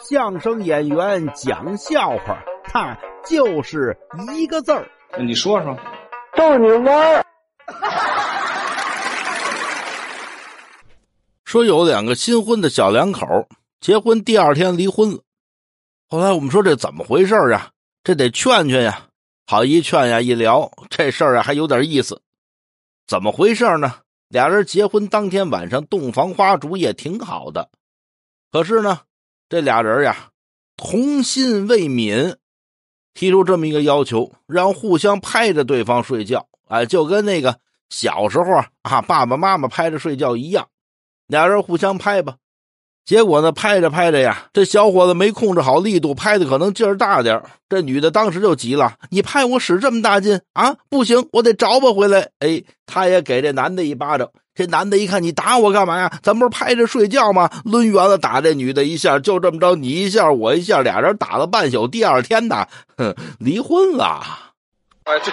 [0.00, 3.98] 相声演员讲笑话，他就是
[4.36, 4.88] 一个字儿。
[5.18, 5.76] 你说说，
[6.36, 7.24] 逗你玩儿。
[11.44, 13.26] 说有两个新婚的小两口，
[13.80, 15.18] 结婚第二天离婚了。
[16.08, 17.70] 后来我们说这怎么回事啊？
[18.04, 19.06] 这得劝劝呀。
[19.46, 22.22] 好一劝呀，一聊这事儿啊，还有点意思。
[23.06, 23.96] 怎么回事呢？
[24.28, 27.70] 俩人结婚当天晚上洞房花烛夜挺好的，
[28.52, 29.00] 可是呢，
[29.48, 30.28] 这俩人呀，
[30.76, 32.36] 童心未泯，
[33.14, 36.46] 提出这么一个要求，让互相拍着对方睡觉。
[36.68, 38.44] 哎，就跟那个小时候
[38.82, 40.68] 啊，爸爸妈妈拍着睡觉一样，
[41.26, 42.36] 俩人互相拍吧。
[43.06, 50.76] 结果呢，拍着拍着呀，这小伙子没控制好力度，拍的可能劲儿大点这女的当时就急了：“你拍我使这么大劲啊？
[50.90, 54.30] 不行，我得找吧回来。”哎，他也给这男的一巴掌。
[54.58, 56.10] 这男的一看，你打我干嘛呀？
[56.20, 57.48] 咱不是拍着睡觉吗？
[57.64, 61.86] 抡圆了打这女的一下，就这么着，你一下我一下，俩人打了半宿。
[61.86, 64.20] 第二天呢，哼，离婚了。
[65.04, 65.30] 哎，对。